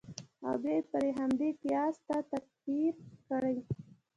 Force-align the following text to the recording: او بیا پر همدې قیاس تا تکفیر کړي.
او 0.45 0.53
بیا 0.63 0.77
پر 0.89 1.03
همدې 1.19 1.49
قیاس 1.61 1.95
تا 2.07 2.17
تکفیر 2.31 2.93
کړي. 3.27 3.57